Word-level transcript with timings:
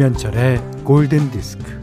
김현철의 0.00 0.62
골든 0.82 1.30
디스크. 1.30 1.78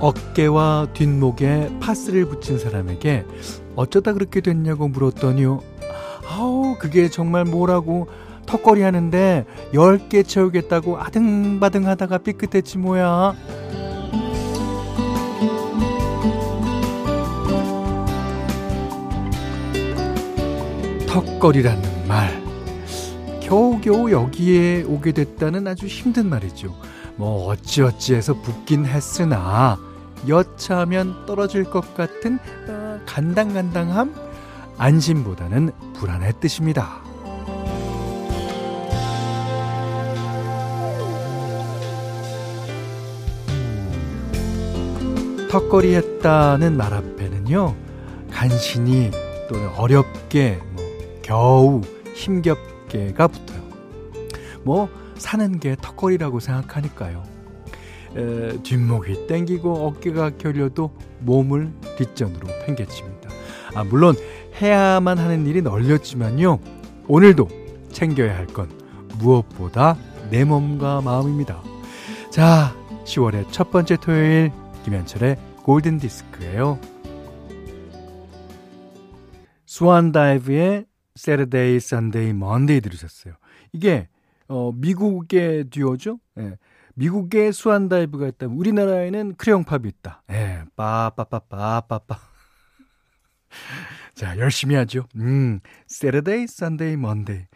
어깨와 0.00 0.88
뒷목에 0.92 1.70
파스를 1.80 2.26
붙인 2.26 2.58
사람에게 2.58 3.24
어쩌다 3.74 4.12
그렇게 4.12 4.42
됐냐고 4.42 4.88
물었더니요. 4.88 5.62
아우, 6.28 6.76
그게 6.78 7.08
정말 7.08 7.46
뭐라고 7.46 8.08
턱걸이 8.44 8.82
하는데 8.82 9.46
10개 9.72 10.28
채우겠다고 10.28 10.98
아등바등 10.98 11.86
하다가 11.86 12.18
삐끗했지 12.18 12.76
뭐야. 12.76 13.34
턱걸이라는 21.14 22.08
말. 22.08 22.42
겨우겨우 23.40 24.10
여기에 24.10 24.82
오게 24.82 25.12
됐다는 25.12 25.68
아주 25.68 25.86
힘든 25.86 26.28
말이죠. 26.28 26.74
뭐 27.14 27.46
어찌어찌해서 27.46 28.34
붙긴 28.42 28.84
했으나 28.84 29.78
여차하면 30.26 31.24
떨어질 31.24 31.62
것 31.62 31.94
같은 31.94 32.40
어, 32.68 32.98
간당간당함 33.06 34.12
안심보다는 34.76 35.70
불안의 35.94 36.32
뜻입니다. 36.40 37.00
턱걸이 45.48 45.94
했다는 45.94 46.76
말 46.76 46.92
앞에는요 46.92 47.76
간신히 48.32 49.12
또는 49.48 49.68
어렵게 49.76 50.60
뭐 50.72 50.73
겨우 51.24 51.80
힘겹게가 52.14 53.26
붙어요. 53.28 53.62
뭐 54.62 54.88
사는 55.16 55.58
게 55.58 55.74
턱걸이라고 55.80 56.38
생각하니까요. 56.38 57.22
에, 58.16 58.62
뒷목이 58.62 59.26
땡기고 59.26 59.86
어깨가 59.86 60.36
결려도 60.36 60.92
몸을 61.20 61.72
뒷전으로 61.96 62.46
팽개칩니다. 62.66 63.30
아, 63.74 63.84
물론 63.84 64.14
해야만 64.60 65.18
하는 65.18 65.46
일이 65.46 65.62
널렸지만요. 65.62 66.60
오늘도 67.08 67.48
챙겨야 67.90 68.36
할 68.36 68.46
건 68.46 68.68
무엇보다 69.18 69.96
내 70.30 70.44
몸과 70.44 71.00
마음입니다. 71.00 71.62
자, 72.30 72.74
10월의 73.04 73.46
첫 73.50 73.70
번째 73.70 73.96
토요일 73.96 74.52
김현철의 74.84 75.36
골든 75.62 75.98
디스크예요. 75.98 76.78
스완 79.66 80.12
다이브의 80.12 80.84
Saturday, 81.16 81.76
Sunday, 81.76 82.30
Monday 82.30 82.80
들으셨어요. 82.80 83.34
이게 83.72 84.08
어, 84.48 84.72
미국의 84.72 85.70
듀오죠. 85.70 86.18
예. 86.38 86.56
미국의 86.94 87.52
수완다이브가 87.52 88.28
있다면 88.28 88.56
우리나라에는 88.56 89.34
크레용팝이 89.36 89.88
있다. 89.88 90.22
예, 90.30 90.62
빠빠빠빠빠빠. 90.76 92.18
자, 94.14 94.38
열심히 94.38 94.76
하죠. 94.76 95.06
음, 95.16 95.58
Saturday, 95.90 96.44
Sunday, 96.44 96.94
Monday. 96.94 97.46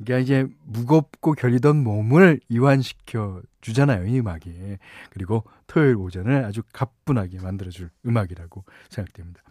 이게 0.00 0.20
이제 0.20 0.46
무겁고 0.64 1.32
결리던 1.32 1.76
몸을 1.82 2.40
이완시켜 2.48 3.42
주잖아요, 3.60 4.06
이 4.06 4.20
음악이. 4.20 4.78
그리고 5.10 5.44
토요일 5.66 5.96
오전을 5.96 6.44
아주 6.44 6.62
가뿐하게 6.72 7.40
만들어줄 7.40 7.90
음악이라고 8.06 8.64
생각됩니다. 8.88 9.42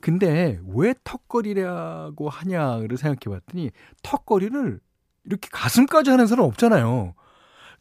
근데 0.00 0.60
왜 0.66 0.94
턱걸이라고 1.04 2.28
하냐를 2.28 2.96
생각해 2.96 3.38
봤더니 3.38 3.70
턱걸이를 4.02 4.80
이렇게 5.24 5.48
가슴까지 5.52 6.10
하는 6.10 6.26
사람 6.26 6.46
없잖아요. 6.46 7.14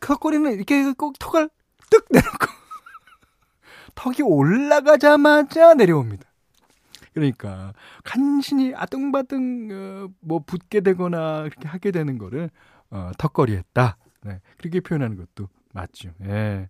턱걸이는 0.02 0.54
이렇게 0.54 0.92
꼭 0.94 1.18
턱을 1.20 1.50
뚝 1.90 2.06
내놓고 2.10 2.48
턱이 3.96 4.22
올라가자마자 4.24 5.74
내려옵니다. 5.74 6.30
그러니까 7.14 7.74
간신히 8.04 8.74
아등바등 8.76 9.70
어, 9.72 10.14
뭐 10.20 10.40
붙게 10.46 10.82
되거나 10.82 11.44
그렇게 11.44 11.68
하게 11.68 11.92
되는 11.92 12.18
거를 12.18 12.50
어, 12.92 13.12
턱걸이 13.18 13.56
했다. 13.56 13.98
네, 14.24 14.42
그렇게 14.58 14.80
표현하는 14.80 15.18
것도 15.18 15.50
맞죠. 15.74 16.12
예. 16.26 16.70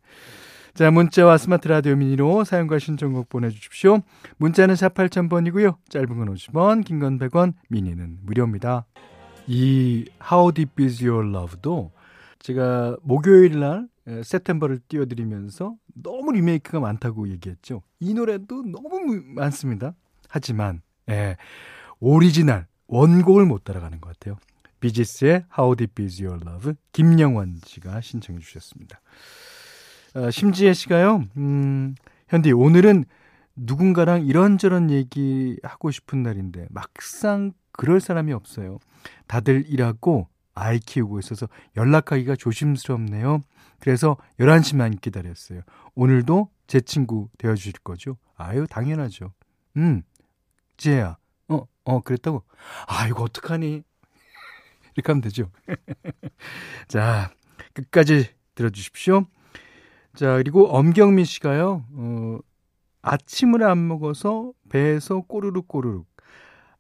자, 0.74 0.92
문자와 0.92 1.38
스마트 1.38 1.68
라디오 1.68 1.96
미니로 1.96 2.44
사용과 2.44 2.80
신청곡 2.80 3.30
보내주십시오. 3.30 4.00
문자는 4.38 4.76
4 4.76 4.90
8000번이고요. 4.90 5.78
짧은 5.90 6.08
건 6.08 6.34
50원, 6.34 6.86
긴 6.86 7.00
건 7.00 7.18
100원, 7.20 7.54
미니는 7.70 8.20
무료입니다. 8.24 8.86
이 9.48 10.06
How 10.32 10.54
Deep 10.54 10.84
Is 10.84 11.04
Your 11.04 11.28
Love도 11.30 11.92
제가 12.40 12.96
목요일 13.02 13.60
날 13.60 13.88
세템버를 14.24 14.80
띄워드리면서 14.88 15.76
너무 15.96 16.32
리메이크가 16.32 16.80
많다고 16.80 17.28
얘기했죠. 17.30 17.82
이 18.00 18.14
노래도 18.14 18.64
너무 18.64 19.22
많습니다. 19.36 19.94
하지만 20.30 20.82
예, 21.10 21.36
오리지널 22.00 22.68
원곡을 22.88 23.46
못 23.46 23.64
따라가는 23.64 24.00
것 24.02 24.14
같아요. 24.18 24.38
비지스의 24.80 25.46
How 25.58 25.76
Deep 25.76 26.02
Is 26.04 26.24
Your 26.24 26.40
Love 26.48 26.74
김영원 26.94 27.60
씨가 27.66 28.02
신청해 28.02 28.40
주셨습니다. 28.40 29.02
어, 30.16 30.32
심지혜 30.32 30.74
씨가요. 30.74 31.24
음, 31.38 31.96
현디 32.30 32.52
오늘은 32.52 33.06
누군가랑 33.56 34.26
이런저런 34.26 34.90
얘기 34.90 35.58
하고 35.64 35.92
싶은 35.92 36.24
날인데 36.24 36.68
막상 36.70 37.54
그럴 37.72 38.00
사람이 38.00 38.34
없어요. 38.34 38.80
다들 39.28 39.66
일하고 39.68 40.28
아이 40.56 40.80
키우고 40.80 41.20
있어서 41.20 41.48
연락하기가 41.78 42.36
조심스럽네요. 42.36 43.42
그래서 43.80 44.18
11시만 44.40 45.00
기다렸어요. 45.00 45.62
오늘도 45.96 46.50
제 46.68 46.82
친구 46.82 47.30
되어 47.38 47.56
주실 47.56 47.74
거죠? 47.84 48.18
아유, 48.36 48.66
당연하죠. 48.70 49.32
음, 49.78 50.04
지혜야. 50.78 51.18
어, 51.50 51.66
어, 51.86 52.02
그랬다고? 52.02 52.44
아, 52.88 53.08
이거 53.08 53.24
어떡하니? 53.24 53.84
이렇게 54.96 55.12
하면 55.12 55.22
되죠. 55.22 55.50
자, 56.88 57.32
끝까지 57.74 58.30
들어 58.56 58.70
주십시오. 58.70 59.26
자, 60.20 60.36
그리고 60.36 60.68
엄경민 60.68 61.24
씨가요, 61.24 61.86
어, 61.94 62.40
아침을 63.02 63.64
안 63.64 63.88
먹어서 63.88 64.52
배에서 64.68 65.22
꼬르륵 65.22 65.70
꼬르륵. 65.70 66.06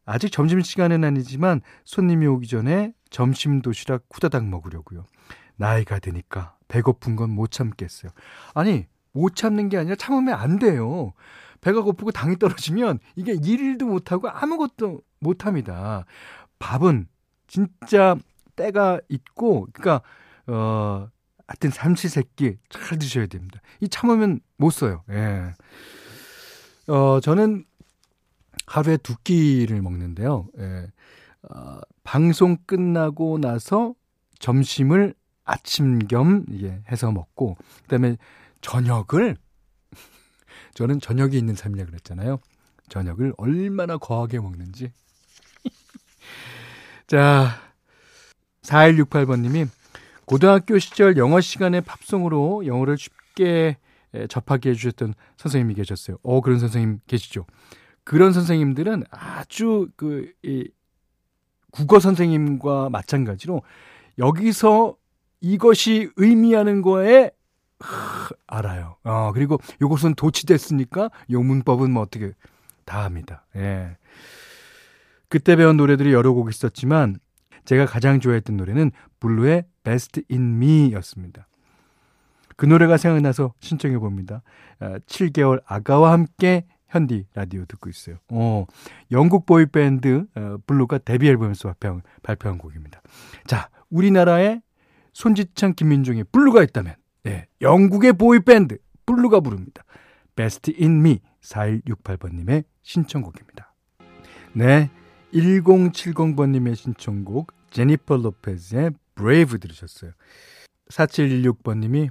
아직 0.06 0.30
점심시간은 0.30 1.06
아니지만 1.06 1.62
손님이 1.86 2.28
오기 2.28 2.48
전에 2.48 2.92
점심 3.10 3.62
도시락 3.62 4.04
후다닥 4.12 4.44
먹으려고요. 4.46 5.06
나이가 5.56 6.00
드니까 6.00 6.58
배고픈 6.68 7.16
건 7.16 7.30
못 7.30 7.52
참겠어요. 7.52 8.12
아니, 8.56 8.88
못 9.14 9.38
참는 9.38 9.70
게 9.70 9.78
아니라 9.78 9.96
참으면 9.96 10.34
안 10.34 10.60
돼요. 10.60 11.14
배가 11.62 11.82
고프고 11.82 12.12
당이 12.12 12.40
떨어지면 12.40 13.00
이게 13.16 13.38
일도 13.42 13.86
못하고 13.86 14.28
아무것도 14.28 15.00
못 15.22 15.46
합니다. 15.46 16.04
밥은 16.60 17.08
진짜 17.48 18.18
때가 18.58 19.00
있고, 19.08 19.70
그러니까, 19.72 20.02
어, 20.48 21.08
하여튼 21.50 21.72
삼시세끼 21.72 22.58
잘 22.70 23.00
드셔야 23.00 23.26
됩니다. 23.26 23.60
이 23.82 23.90
참으면 23.90 24.40
못 24.58 24.70
써요. 24.70 25.04
예. 25.10 25.52
어, 26.88 27.20
저는 27.20 27.66
하루에 28.68 28.98
두 28.98 29.16
끼를 29.24 29.82
먹는데요. 29.82 30.48
예. 30.60 30.92
어, 31.50 31.80
방송 32.04 32.56
끝나고 32.68 33.40
나서 33.40 33.96
점심을 34.38 35.16
아침 35.44 35.98
겸 36.08 36.46
예, 36.62 36.84
해서 36.92 37.12
먹고 37.12 37.58
그다음에 37.82 38.18
저녁을 38.62 39.36
저는 40.76 41.00
저녁이 41.00 41.36
있는 41.36 41.56
삶이라 41.56 41.88
그랬잖아요. 41.88 42.38
저녁을 42.90 43.34
얼마나 43.38 43.98
거하게 43.98 44.38
먹는지. 44.40 44.92
자, 47.08 47.60
4168번 48.62 49.40
님이 49.40 49.66
고등학교 50.30 50.78
시절 50.78 51.18
영어 51.18 51.42
시간에 51.42 51.82
팝송으로 51.82 52.68
영어를 52.68 53.00
쉽게 53.00 53.78
접하게 54.30 54.70
해주셨던 54.70 55.16
선생님이 55.38 55.74
계셨어요. 55.74 56.18
어, 56.22 56.40
그런 56.42 56.60
선생님 56.60 57.00
계시죠. 57.08 57.48
그런 58.04 58.32
선생님들은 58.32 59.06
아주 59.10 59.88
그, 59.96 60.32
이, 60.44 60.70
국어 61.72 62.00
선생님과 62.00 62.92
마찬가지로 62.92 63.64
여기서 64.20 64.98
이것이 65.42 66.12
의미하는 66.16 66.84
거에 66.84 67.32
하, 67.80 68.30
알아요. 68.46 68.98
어, 69.04 69.32
그리고 69.34 69.58
요것은 69.82 70.14
도치됐으니까 70.14 71.10
요 71.32 71.42
문법은 71.42 71.90
뭐 71.90 72.04
어떻게 72.04 72.34
다 72.86 73.04
합니다. 73.04 73.48
예. 73.56 73.98
그때 75.28 75.56
배운 75.56 75.76
노래들이 75.76 76.14
여러 76.14 76.34
곡 76.34 76.52
있었지만 76.52 77.20
제가 77.70 77.86
가장 77.86 78.20
좋아했던 78.20 78.58
노래는 78.58 78.90
블루의 79.20 79.64
Best 79.84 80.24
in 80.32 80.56
Me였습니다. 80.56 81.48
그 82.56 82.66
노래가 82.66 82.98
생각나서 82.98 83.54
신청해 83.60 84.00
봅니다. 84.00 84.42
7개월 84.80 85.62
아, 85.68 85.76
아가와 85.76 86.12
함께 86.12 86.66
현디 86.88 87.28
라디오 87.36 87.66
듣고 87.66 87.92
있어요. 87.92 88.16
어, 88.30 88.66
영국 89.12 89.46
보이밴드 89.46 90.26
어, 90.34 90.58
블루가 90.66 90.98
데뷔 90.98 91.28
앨범에서 91.28 91.68
발표한, 91.68 92.02
발표한 92.24 92.58
곡입니다. 92.58 93.04
자, 93.46 93.70
우리나라에 93.92 94.62
손지창, 95.14 95.76
김민종의 95.76 96.24
블루가 96.32 96.64
있다면, 96.64 96.96
네, 97.22 97.46
영국의 97.62 98.14
보이밴드 98.14 98.80
블루가 99.06 99.42
부릅니다. 99.42 99.84
Best 100.36 100.74
in 100.82 101.02
Me 101.02 101.20
4168번님의 101.42 102.64
신청곡입니다. 102.82 103.76
네, 104.54 104.90
1070번님의 105.36 106.76
신청곡 106.76 107.59
제니퍼 107.72 108.18
로페즈의 108.18 108.92
Brave 109.16 109.60
들으셨어요. 109.60 110.12
4716번님이 110.90 112.10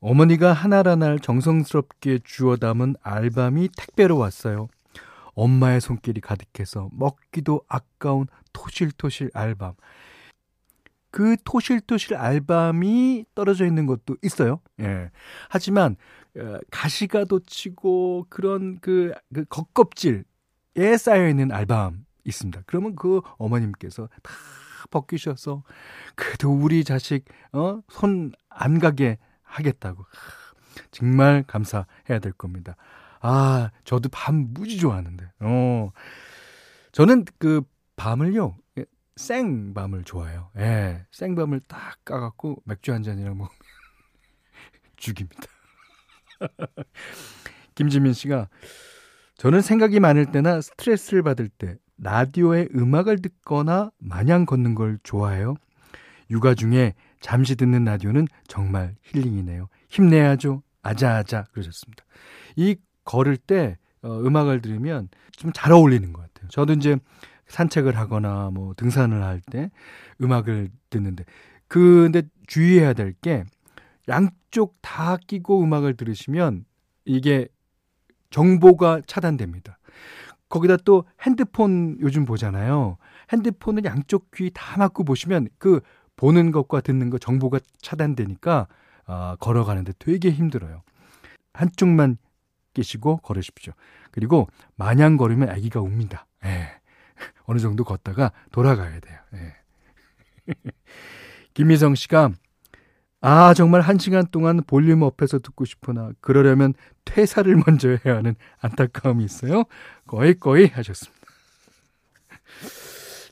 어머니가 0.00 0.52
한 0.52 0.78
알 0.78 0.96
한 0.96 1.09
알 1.09 1.18
정성스럽게 1.20 2.20
주워 2.24 2.56
담은 2.56 2.96
알밤이 3.02 3.68
택배로 3.76 4.18
왔어요. 4.18 4.68
엄마의 5.34 5.80
손길이 5.80 6.20
가득해서 6.20 6.90
먹기도 6.92 7.62
아까운 7.68 8.26
토실토실 8.52 9.30
알밤. 9.32 9.74
그 11.10 11.36
토실토실 11.44 12.16
알밤이 12.16 13.26
떨어져 13.34 13.66
있는 13.66 13.86
것도 13.86 14.16
있어요. 14.22 14.60
예. 14.80 15.10
하지만 15.48 15.96
어, 16.36 16.58
가시가 16.70 17.26
돋치고 17.26 18.26
그런 18.28 18.78
그, 18.80 19.12
그 19.32 19.44
겉껍질에 19.44 20.24
쌓여 20.98 21.28
있는 21.28 21.52
알밤 21.52 22.04
있습니다. 22.24 22.62
그러면 22.66 22.94
그 22.96 23.20
어머님께서 23.38 24.08
다 24.22 24.32
벗기셔서 24.90 25.62
그래도 26.16 26.52
우리 26.52 26.84
자식 26.84 27.24
어 27.52 27.80
손 27.90 28.32
안 28.50 28.78
가게 28.78 29.18
하겠다고 29.42 30.04
정말 30.90 31.42
감사해야 31.46 32.18
될 32.20 32.32
겁니다. 32.32 32.76
아 33.20 33.70
저도 33.84 34.08
밤 34.10 34.48
무지 34.52 34.78
좋아하는데 34.78 35.30
어 35.40 35.90
저는 36.92 37.24
그 37.38 37.62
밤을요 37.96 38.56
예, 38.78 38.84
생밤을 39.16 40.04
좋아해요. 40.04 40.50
예, 40.58 41.06
생밤을 41.12 41.60
딱 41.68 41.96
까갖고 42.04 42.62
맥주 42.64 42.92
한 42.92 43.02
잔이랑 43.02 43.36
먹으면 43.38 43.50
죽입니다. 44.96 45.42
김지민 47.74 48.12
씨가 48.12 48.48
저는 49.36 49.60
생각이 49.60 50.00
많을 50.00 50.26
때나 50.30 50.60
스트레스를 50.60 51.22
받을 51.22 51.48
때 51.48 51.76
라디오에 51.98 52.68
음악을 52.74 53.18
듣거나 53.22 53.90
마냥 53.98 54.46
걷는 54.46 54.74
걸 54.74 54.98
좋아해요. 55.02 55.54
육아 56.30 56.54
중에 56.54 56.94
잠시 57.20 57.54
듣는 57.56 57.84
라디오는 57.84 58.26
정말 58.48 58.94
힐링이네요. 59.02 59.68
힘내야죠. 59.88 60.62
아자아자 60.82 61.44
그러셨습니다. 61.52 62.04
이 62.56 62.76
걸을 63.04 63.36
때 63.36 63.76
어, 64.02 64.18
음악을 64.20 64.60
들으면 64.62 65.08
좀 65.32 65.52
잘 65.54 65.72
어울리는 65.72 66.12
것 66.12 66.22
같아요. 66.22 66.48
저도 66.48 66.72
이제 66.72 66.96
산책을 67.46 67.96
하거나 67.96 68.50
뭐 68.52 68.74
등산을 68.76 69.22
할 69.22 69.40
때 69.50 69.70
음악을 70.20 70.70
듣는데 70.90 71.24
근데 71.68 72.22
주의해야 72.46 72.92
될 72.94 73.14
게 73.22 73.44
양쪽 74.08 74.76
다 74.82 75.16
끼고 75.16 75.62
음악을 75.62 75.96
들으시면 75.96 76.64
이게 77.04 77.46
정보가 78.30 79.02
차단됩니다. 79.06 79.78
거기다 80.52 80.76
또 80.84 81.04
핸드폰 81.22 81.96
요즘 82.00 82.26
보잖아요. 82.26 82.98
핸드폰을 83.32 83.86
양쪽 83.86 84.30
귀 84.32 84.50
다 84.52 84.76
막고 84.76 85.02
보시면 85.02 85.48
그 85.58 85.80
보는 86.16 86.52
것과 86.52 86.82
듣는 86.82 87.08
것 87.08 87.22
정보가 87.22 87.58
차단되니까 87.80 88.68
어, 89.06 89.34
걸어가는데 89.40 89.94
되게 89.98 90.30
힘들어요. 90.30 90.82
한쪽만 91.54 92.18
끼시고 92.74 93.18
걸으십시오. 93.18 93.72
그리고 94.10 94.46
마냥 94.76 95.16
걸으면 95.16 95.48
아기가 95.48 95.80
웁니다. 95.80 96.26
예. 96.44 96.68
어느 97.46 97.58
정도 97.58 97.82
걷다가 97.82 98.32
돌아가야 98.50 99.00
돼요. 99.00 99.18
예. 99.32 100.52
김미성 101.54 101.94
씨가 101.94 102.30
아, 103.24 103.54
정말 103.54 103.82
한 103.82 103.98
시간 103.98 104.26
동안 104.32 104.60
볼륨 104.66 105.02
업해서 105.02 105.38
듣고 105.38 105.64
싶으나 105.64 106.10
그러려면 106.20 106.74
퇴사를 107.04 107.54
먼저 107.64 107.96
해야 108.04 108.16
하는 108.16 108.34
안타까움이 108.60 109.24
있어요. 109.24 109.62
거의 110.08 110.34
거의 110.34 110.66
하셨습니다. 110.66 111.22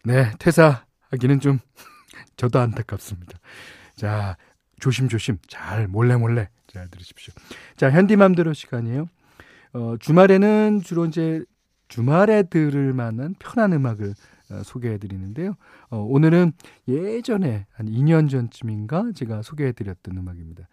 네, 0.04 0.30
퇴사하기는 0.38 1.40
좀 1.40 1.58
저도 2.36 2.60
안타깝습니다. 2.60 3.38
자, 3.96 4.36
조심조심 4.78 5.38
잘 5.48 5.88
몰래 5.88 6.14
몰래 6.16 6.48
잘 6.68 6.88
들으십시오. 6.88 7.34
자, 7.76 7.90
현디맘대로 7.90 8.54
시간이에요. 8.54 9.06
어, 9.72 9.96
주말에는 9.98 10.82
주로 10.84 11.04
이제 11.04 11.44
주말에 11.88 12.44
들을 12.44 12.92
만한 12.92 13.34
편한 13.40 13.72
음악을 13.72 14.10
어, 14.10 14.14
소개해 14.64 14.98
드리는데요. 14.98 15.54
어, 15.88 15.98
오늘은 15.98 16.52
예전에 16.88 17.66
한 17.72 17.86
2년 17.86 18.28
전쯤인가 18.30 19.12
제가 19.14 19.42
소개해 19.42 19.72
드렸던 19.72 20.16
음악입니다. 20.16 20.68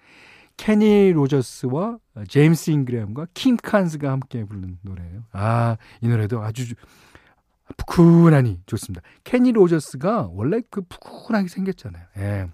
케니 0.57 1.11
로저스와 1.11 1.99
제임스 2.27 2.71
잉그램과 2.71 3.27
킴 3.35 3.57
칸스가 3.57 4.11
함께 4.11 4.43
부른 4.43 4.79
노래예요. 4.81 5.23
아, 5.31 5.77
이 6.01 6.07
노래도 6.07 6.41
아주 6.41 6.73
푸근하니 7.77 8.61
좋습니다. 8.65 9.01
케니 9.23 9.51
로저스가 9.51 10.29
원래 10.31 10.61
그 10.69 10.81
푸근하게 10.81 11.47
생겼잖아요. 11.47 12.03
예. 12.17 12.47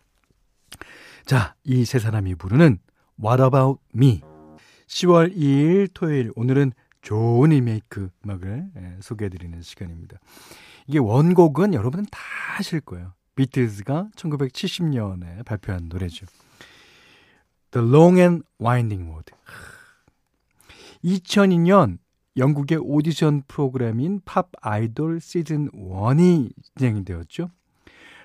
자, 1.25 1.55
이 1.63 1.85
세 1.85 1.99
사람이 1.99 2.35
부르는 2.35 2.79
What 3.23 3.41
About 3.41 3.79
Me 3.95 4.21
10월 4.87 5.35
2일 5.35 5.89
토요일 5.93 6.31
오늘은 6.35 6.73
좋은 7.01 7.51
리메이크 7.51 8.09
음악을 8.25 8.65
예, 8.77 8.97
소개해드리는 9.01 9.61
시간입니다. 9.61 10.17
이게 10.88 11.00
원곡은 11.00 11.74
여러분은 11.74 12.06
다 12.12 12.19
아실 12.57 12.81
거예요. 12.81 13.13
비틀즈가 13.35 14.09
1970년에 14.15 15.45
발표한 15.45 15.89
노래죠. 15.89 16.25
The 17.71 17.88
Long 17.88 18.19
and 18.19 18.45
Winding 18.62 19.09
Road. 19.09 19.31
2002년 21.03 21.97
영국의 22.37 22.80
오디션 22.81 23.44
프로그램인 23.47 24.21
팝 24.25 24.49
아이돌 24.61 25.19
시즌 25.19 25.69
1이 25.71 26.52
진행이 26.75 27.06
되었죠. 27.06 27.49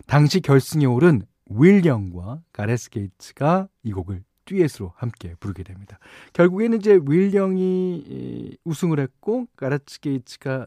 당시 0.06 0.40
결승에 0.40 0.86
오른 0.86 1.22
윌영과 1.46 2.42
가레스 2.52 2.90
게이츠가 2.90 3.68
이 3.82 3.92
곡을 3.92 4.22
듀엣으로 4.44 4.92
함께 4.96 5.34
부르게 5.40 5.62
됩니다. 5.62 5.98
결국에는 6.32 6.78
이제 6.78 6.98
윌영이 7.06 8.56
우승을 8.64 9.00
했고 9.00 9.46
가레스 9.56 10.00
게이츠가 10.00 10.66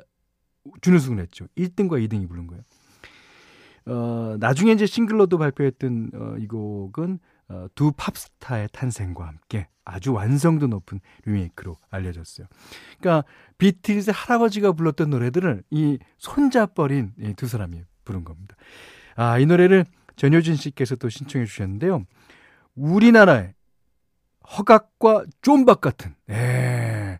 준우승을 0.82 1.20
했죠. 1.24 1.48
1등과 1.58 2.06
2등이 2.08 2.28
부른 2.30 2.48
거예요. 2.48 2.64
어, 3.88 4.38
나중에 4.40 4.72
이제 4.74 4.86
싱글로도 4.86 5.38
발표했던 5.38 6.12
어, 6.14 6.36
이 6.38 6.48
곡은 6.48 7.20
어, 7.50 7.68
두 7.76 7.92
팝스타의 7.98 8.70
탄생과 8.72 9.26
함께 9.28 9.68
아주 9.84 10.14
완성도 10.14 10.68
높은 10.68 11.00
리메이크로 11.26 11.78
알려졌어요. 11.90 12.48
그러니까 13.00 13.28
비틀즈 13.58 14.12
할아버지가 14.14 14.74
불렀던 14.74 15.10
노래들을 15.10 15.64
이 15.72 15.98
손자뻘인 16.18 17.14
이 17.20 17.34
두 17.34 17.48
사람이 17.48 17.82
부른 18.06 18.24
겁니다. 18.24 18.56
아, 19.16 19.40
이 19.40 19.46
노래를 19.46 19.86
전효진 20.16 20.56
씨께서 20.56 20.96
또 20.96 21.10
신청해 21.10 21.46
주셨는데요. 21.46 22.06
우리나라의 22.76 23.54
허각과 24.58 25.26
쫌박 25.42 25.82
같은 25.82 26.16
예, 26.30 27.20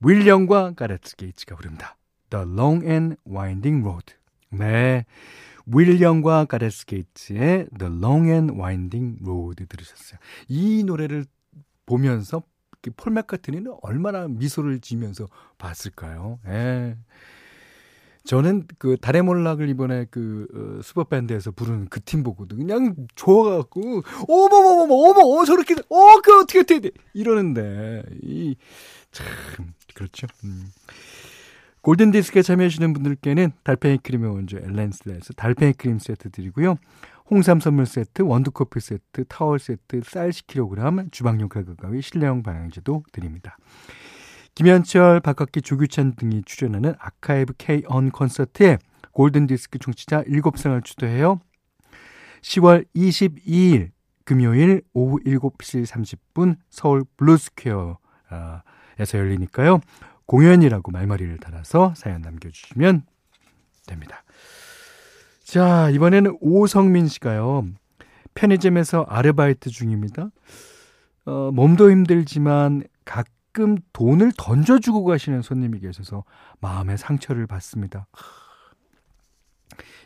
윌령과 0.00 0.72
가레츠 0.74 1.16
게이츠가 1.16 1.54
부릅니다. 1.56 1.96
The 2.30 2.44
Long 2.46 2.84
and 2.86 3.16
Winding 3.26 3.84
Road. 3.86 4.14
네. 4.50 5.04
윌리엄과 5.66 6.46
가레스 6.46 6.86
게이츠의 6.86 7.68
The 7.78 7.92
Long 7.92 8.28
and 8.30 8.54
Winding 8.54 9.18
Road 9.22 9.66
들으셨어요. 9.66 10.18
이 10.48 10.82
노래를 10.84 11.26
보면서 11.86 12.42
폴 12.96 13.12
맥카트니는 13.12 13.74
얼마나 13.82 14.26
미소를 14.26 14.80
지면서 14.80 15.28
봤을까요? 15.58 16.38
예. 16.48 16.96
저는 18.24 18.66
그 18.78 18.96
달의 19.00 19.22
몰락을 19.22 19.68
이번에 19.70 20.06
그 20.10 20.46
어, 20.54 20.82
슈퍼밴드에서 20.82 21.52
부르는 21.52 21.88
그 21.88 22.00
팀 22.00 22.22
보고도 22.22 22.56
그냥 22.56 22.94
좋아갖고 23.14 24.02
어머머머머 24.28 24.94
어머 24.94 25.20
어 25.40 25.44
저렇게 25.46 25.74
어그 25.88 26.40
어떻게 26.42 26.62
돼 26.80 26.90
이러는데 27.14 28.02
이 28.22 28.56
참 29.10 29.26
그렇죠. 29.94 30.26
음. 30.44 30.66
골든디스크에 31.82 32.42
참여해주시는 32.42 32.92
분들께는 32.92 33.52
달팽이 33.64 33.98
크림의 33.98 34.30
원조 34.30 34.58
엘렌슬라에서 34.58 35.32
달팽이 35.34 35.72
크림 35.72 35.98
세트 35.98 36.30
드리고요. 36.30 36.76
홍삼 37.30 37.60
선물 37.60 37.86
세트, 37.86 38.22
원두커피 38.22 38.80
세트, 38.80 39.24
타월 39.28 39.58
세트, 39.58 40.02
쌀 40.04 40.30
10kg, 40.30 41.12
주방용 41.12 41.48
칼과 41.48 41.74
가위, 41.74 42.02
실내용 42.02 42.42
방향제도 42.42 43.04
드립니다. 43.12 43.56
김현철, 44.56 45.20
박학기, 45.20 45.62
조규찬 45.62 46.16
등이 46.16 46.42
출연하는 46.44 46.94
아카이브 46.98 47.54
K-ON 47.56 48.10
콘서트에 48.10 48.78
골든디스크 49.12 49.78
총치자 49.78 50.24
7상을 50.24 50.84
추도해요. 50.84 51.40
10월 52.42 52.84
22일 52.94 53.90
금요일 54.24 54.82
오후 54.92 55.18
7시 55.20 55.86
30분 55.86 56.56
서울 56.68 57.04
블루스퀘어에서 57.16 57.98
열리니까요. 59.14 59.80
공연이라고 60.30 60.92
말머리를 60.92 61.38
달아서 61.38 61.94
사연 61.96 62.22
남겨주시면 62.22 63.02
됩니다. 63.88 64.22
자, 65.42 65.90
이번에는 65.90 66.38
오성민 66.40 67.08
씨가요. 67.08 67.66
편의점에서 68.34 69.06
아르바이트 69.08 69.70
중입니다. 69.70 70.30
어, 71.24 71.50
몸도 71.52 71.90
힘들지만 71.90 72.84
가끔 73.04 73.78
돈을 73.92 74.30
던져주고 74.38 75.02
가시는 75.02 75.42
손님이 75.42 75.80
계셔서 75.80 76.22
마음의 76.60 76.96
상처를 76.96 77.48
받습니다. 77.48 78.06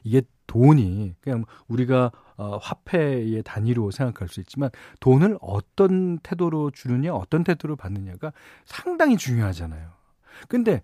이게 0.04 0.22
돈이 0.46 1.16
그냥 1.20 1.44
우리가 1.68 2.12
어, 2.38 2.56
화폐의 2.62 3.42
단위로 3.42 3.90
생각할 3.90 4.28
수 4.28 4.40
있지만 4.40 4.70
돈을 5.00 5.36
어떤 5.42 6.18
태도로 6.20 6.70
주느냐, 6.70 7.12
어떤 7.12 7.44
태도로 7.44 7.76
받느냐가 7.76 8.32
상당히 8.64 9.18
중요하잖아요. 9.18 10.03
근데 10.48 10.82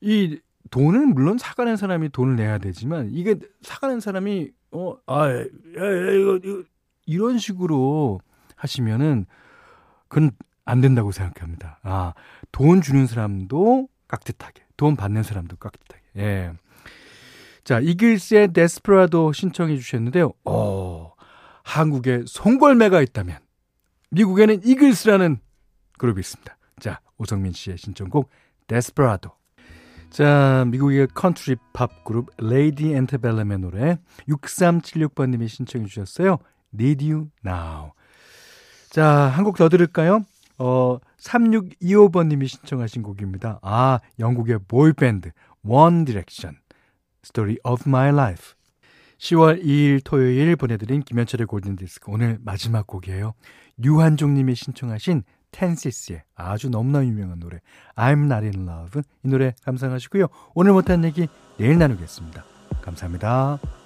이 0.00 0.38
돈은 0.70 1.14
물론 1.14 1.38
사가는 1.38 1.76
사람이 1.76 2.10
돈을 2.10 2.36
내야 2.36 2.58
되지만 2.58 3.10
이게 3.12 3.36
사가는 3.62 4.00
사람이 4.00 4.50
어, 4.72 4.96
아, 5.06 5.30
야, 5.30 5.38
야, 5.38 6.12
이거, 6.12 6.36
이거 6.42 6.62
이런 7.06 7.38
식으로 7.38 8.20
하시면은 8.56 9.26
그건 10.08 10.32
안 10.64 10.80
된다고 10.80 11.12
생각합니다. 11.12 11.78
아, 11.82 12.14
돈 12.50 12.80
주는 12.80 13.06
사람도 13.06 13.88
깍듯하게, 14.08 14.62
돈 14.76 14.96
받는 14.96 15.22
사람도 15.22 15.56
깍듯하게. 15.56 16.02
예. 16.16 16.52
자, 17.62 17.80
이글스의 17.80 18.52
Desperado 18.52 19.32
신청해 19.32 19.76
주셨는데요. 19.76 20.32
어, 20.44 21.12
한국에 21.62 22.24
송골매가 22.26 23.00
있다면 23.02 23.38
미국에는 24.10 24.60
이글스라는 24.64 25.38
그룹이 25.98 26.20
있습니다. 26.20 26.56
자, 26.80 27.00
오성민 27.18 27.52
씨의 27.52 27.78
신청곡 27.78 28.28
Desperado. 28.66 29.30
자, 30.10 30.64
미국의 30.68 31.08
컨트리 31.14 31.56
팝 31.72 32.04
그룹 32.04 32.30
Lady 32.38 32.92
Antebellum의 32.92 33.58
노래 33.58 33.98
6376번님이 34.28 35.48
신청해 35.48 35.86
주셨어요. 35.86 36.38
Need 36.72 37.10
You 37.10 37.28
Now. 37.44 37.92
자, 38.90 39.06
한 39.06 39.44
곡 39.44 39.56
더 39.56 39.68
들을까요? 39.68 40.20
어, 40.58 40.98
3625번님이 41.20 42.46
신청하신 42.46 43.02
곡입니다. 43.02 43.58
아, 43.62 43.98
영국의 44.20 44.60
보이밴드 44.68 45.30
One 45.66 46.04
Direction. 46.04 46.58
Story 47.24 47.56
of 47.64 47.82
My 47.88 48.10
Life. 48.10 48.54
10월 49.18 49.64
2일 49.64 50.00
토요일 50.04 50.54
보내드린 50.56 51.02
김현철의 51.02 51.46
골든디스크 51.46 52.10
오늘 52.12 52.38
마지막 52.44 52.86
곡이에요. 52.86 53.34
유한종님이 53.82 54.54
신청하신 54.54 55.22
텐시스의 55.54 56.22
아주 56.34 56.68
너무나 56.68 57.04
유명한 57.04 57.38
노래 57.38 57.60
I'm 57.96 58.30
Not 58.30 58.44
In 58.56 58.68
Love 58.68 59.02
이 59.24 59.28
노래 59.28 59.54
감상하시고요. 59.64 60.26
오늘 60.54 60.72
못한 60.72 61.04
얘기 61.04 61.28
내일 61.58 61.78
나누겠습니다. 61.78 62.44
감사합니다. 62.82 63.83